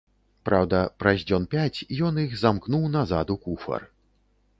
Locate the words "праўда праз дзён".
0.47-1.45